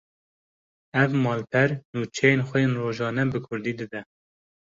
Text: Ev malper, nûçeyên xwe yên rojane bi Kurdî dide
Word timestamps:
Ev 1.03 1.11
malper, 1.23 1.69
nûçeyên 1.93 2.41
xwe 2.47 2.59
yên 2.63 2.73
rojane 2.81 3.23
bi 3.31 3.39
Kurdî 3.45 3.73
dide 3.79 4.01